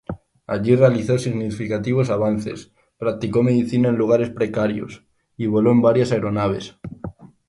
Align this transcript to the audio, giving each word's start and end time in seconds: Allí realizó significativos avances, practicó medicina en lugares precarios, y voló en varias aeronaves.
Allí 0.47 0.75
realizó 0.75 1.19
significativos 1.19 2.09
avances, 2.09 2.73
practicó 2.97 3.43
medicina 3.43 3.89
en 3.89 3.97
lugares 3.97 4.31
precarios, 4.31 5.05
y 5.37 5.45
voló 5.45 5.71
en 5.71 5.83
varias 5.83 6.11
aeronaves. 6.11 6.75